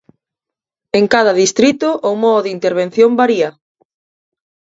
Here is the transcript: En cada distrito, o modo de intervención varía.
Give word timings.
En 0.99 1.05
cada 1.13 1.37
distrito, 1.43 1.89
o 2.09 2.11
modo 2.21 2.39
de 2.43 2.53
intervención 2.57 3.11
varía. 3.21 3.49